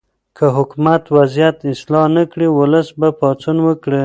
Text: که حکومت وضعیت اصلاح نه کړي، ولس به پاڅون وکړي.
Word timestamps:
که 0.37 0.45
حکومت 0.57 1.03
وضعیت 1.17 1.57
اصلاح 1.73 2.05
نه 2.15 2.23
کړي، 2.31 2.47
ولس 2.59 2.87
به 2.99 3.07
پاڅون 3.19 3.57
وکړي. 3.63 3.99